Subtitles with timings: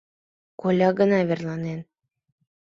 [0.59, 1.79] Коля гына верланен